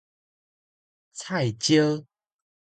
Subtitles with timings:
[1.13, 2.03] 菜椒